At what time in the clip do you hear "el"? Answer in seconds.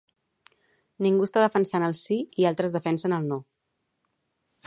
1.89-1.93, 3.21-3.31